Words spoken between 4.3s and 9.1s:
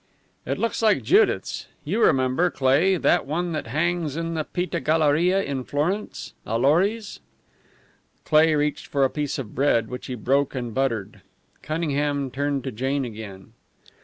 the Pitti Galleria in Florence Allori's?" Cleigh reached for